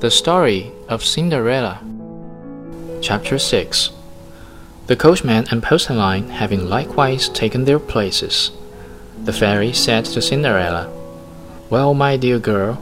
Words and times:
The 0.00 0.10
Story 0.10 0.70
of 0.88 1.02
Cinderella. 1.02 1.80
Chapter 3.00 3.38
6 3.38 3.90
The 4.86 4.96
coachman 4.96 5.46
and 5.50 5.62
postilion 5.62 6.28
having 6.28 6.68
likewise 6.68 7.28
taken 7.28 7.64
their 7.64 7.78
places, 7.78 8.50
the 9.24 9.32
fairy 9.32 9.72
said 9.72 10.04
to 10.06 10.20
Cinderella, 10.20 10.92
Well, 11.70 11.94
my 11.94 12.18
dear 12.18 12.38
girl, 12.38 12.78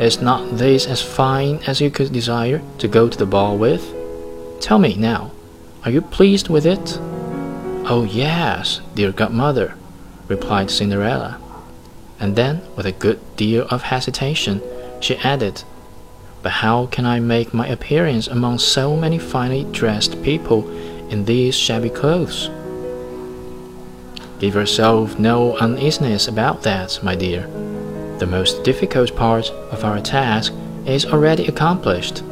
is 0.00 0.20
not 0.20 0.58
this 0.58 0.86
as 0.86 1.00
fine 1.00 1.60
as 1.66 1.80
you 1.80 1.90
could 1.90 2.12
desire 2.12 2.60
to 2.78 2.88
go 2.88 3.08
to 3.08 3.16
the 3.16 3.26
ball 3.26 3.56
with? 3.56 3.94
Tell 4.60 4.80
me 4.80 4.96
now, 4.96 5.30
are 5.84 5.90
you 5.90 6.00
pleased 6.00 6.48
with 6.48 6.66
it? 6.66 6.98
Oh, 7.86 8.08
yes, 8.10 8.80
dear 8.94 9.12
godmother, 9.12 9.74
replied 10.26 10.70
Cinderella. 10.70 11.40
And 12.18 12.34
then, 12.34 12.62
with 12.74 12.86
a 12.86 12.92
good 12.92 13.20
deal 13.36 13.68
of 13.68 13.82
hesitation, 13.82 14.60
she 15.04 15.16
added, 15.18 15.62
But 16.42 16.52
how 16.52 16.86
can 16.86 17.04
I 17.04 17.20
make 17.20 17.52
my 17.52 17.66
appearance 17.66 18.26
among 18.26 18.58
so 18.58 18.96
many 18.96 19.18
finely 19.18 19.64
dressed 19.64 20.22
people 20.22 20.66
in 21.10 21.26
these 21.26 21.54
shabby 21.54 21.90
clothes? 21.90 22.48
Give 24.40 24.54
yourself 24.54 25.18
no 25.18 25.58
uneasiness 25.58 26.26
about 26.26 26.62
that, 26.62 26.98
my 27.02 27.14
dear. 27.14 27.42
The 28.18 28.26
most 28.26 28.64
difficult 28.64 29.14
part 29.14 29.50
of 29.70 29.84
our 29.84 30.00
task 30.00 30.54
is 30.86 31.04
already 31.04 31.46
accomplished. 31.48 32.22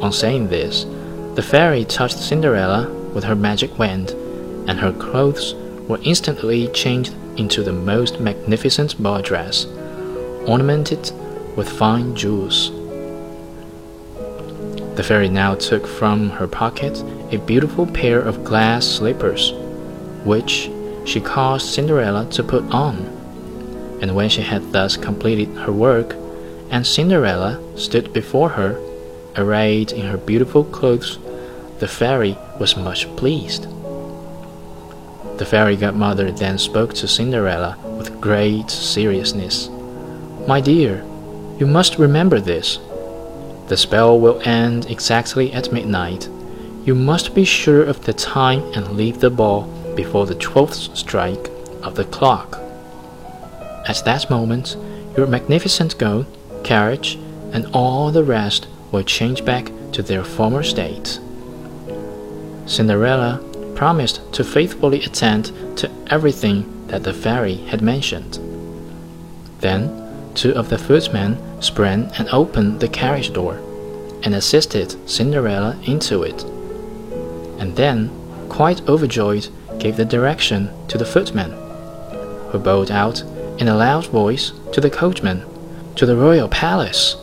On 0.00 0.10
saying 0.10 0.48
this, 0.48 0.86
the 1.34 1.42
fairy 1.42 1.84
touched 1.84 2.18
Cinderella 2.18 2.88
with 3.12 3.24
her 3.24 3.36
magic 3.36 3.78
wand, 3.78 4.12
and 4.66 4.78
her 4.78 4.92
clothes 4.92 5.54
were 5.86 6.00
instantly 6.02 6.68
changed 6.68 7.14
into 7.36 7.62
the 7.62 7.72
most 7.72 8.20
magnificent 8.20 9.00
ball 9.02 9.20
dress, 9.20 9.66
ornamented 10.46 11.12
with 11.58 11.68
fine 11.68 12.14
jewels. 12.14 12.70
The 14.94 15.02
fairy 15.02 15.28
now 15.28 15.56
took 15.56 15.88
from 15.88 16.30
her 16.30 16.46
pocket 16.46 17.02
a 17.32 17.38
beautiful 17.38 17.84
pair 17.84 18.20
of 18.20 18.44
glass 18.44 18.86
slippers, 18.86 19.52
which 20.24 20.70
she 21.04 21.20
caused 21.20 21.66
Cinderella 21.66 22.30
to 22.30 22.44
put 22.44 22.62
on. 22.72 22.98
And 24.00 24.14
when 24.14 24.28
she 24.28 24.42
had 24.42 24.72
thus 24.72 24.96
completed 24.96 25.48
her 25.56 25.72
work, 25.72 26.14
and 26.70 26.86
Cinderella 26.86 27.60
stood 27.76 28.12
before 28.12 28.50
her, 28.50 28.80
arrayed 29.34 29.90
in 29.90 30.06
her 30.06 30.16
beautiful 30.16 30.62
clothes, 30.62 31.18
the 31.80 31.88
fairy 31.88 32.38
was 32.60 32.76
much 32.76 33.08
pleased. 33.16 33.64
The 35.38 35.46
fairy 35.46 35.74
godmother 35.74 36.30
then 36.30 36.56
spoke 36.58 36.94
to 36.94 37.08
Cinderella 37.08 37.76
with 37.98 38.20
great 38.20 38.70
seriousness. 38.70 39.68
My 40.46 40.60
dear, 40.60 41.04
you 41.58 41.66
must 41.66 41.98
remember 41.98 42.40
this. 42.40 42.78
The 43.66 43.76
spell 43.76 44.18
will 44.18 44.40
end 44.44 44.90
exactly 44.90 45.52
at 45.52 45.72
midnight. 45.72 46.28
You 46.84 46.94
must 46.94 47.34
be 47.34 47.44
sure 47.44 47.84
of 47.84 48.04
the 48.04 48.12
time 48.12 48.62
and 48.74 48.96
leave 48.96 49.20
the 49.20 49.30
ball 49.30 49.62
before 49.94 50.26
the 50.26 50.34
twelfth 50.36 50.96
strike 50.96 51.50
of 51.82 51.96
the 51.96 52.04
clock. 52.04 52.58
At 53.88 54.02
that 54.04 54.30
moment, 54.30 54.76
your 55.16 55.26
magnificent 55.26 55.98
gown, 55.98 56.26
carriage, 56.62 57.18
and 57.52 57.66
all 57.72 58.10
the 58.10 58.24
rest 58.24 58.68
will 58.92 59.02
change 59.02 59.44
back 59.44 59.70
to 59.92 60.02
their 60.02 60.24
former 60.24 60.62
state. 60.62 61.18
Cinderella 62.66 63.42
promised 63.74 64.32
to 64.34 64.44
faithfully 64.44 65.02
attend 65.02 65.52
to 65.78 65.90
everything 66.08 66.86
that 66.88 67.04
the 67.04 67.12
fairy 67.12 67.56
had 67.56 67.82
mentioned. 67.82 68.38
Then 69.60 70.07
two 70.38 70.54
of 70.54 70.68
the 70.68 70.78
footmen 70.78 71.36
sprang 71.60 72.08
and 72.16 72.28
opened 72.28 72.78
the 72.78 72.88
carriage 72.88 73.32
door, 73.32 73.54
and 74.22 74.34
assisted 74.36 74.94
Cinderella 75.10 75.76
into 75.84 76.22
it. 76.22 76.44
And 77.58 77.74
then, 77.74 78.10
quite 78.48 78.88
overjoyed, 78.88 79.48
gave 79.80 79.96
the 79.96 80.04
direction 80.04 80.70
to 80.86 80.96
the 80.96 81.04
footman, 81.04 81.50
who 82.50 82.58
bawled 82.60 82.92
out 82.92 83.20
in 83.58 83.66
a 83.66 83.76
loud 83.76 84.06
voice 84.06 84.52
to 84.72 84.80
the 84.80 84.90
coachman, 84.90 85.44
To 85.96 86.06
the 86.06 86.16
royal 86.16 86.48
palace! 86.48 87.16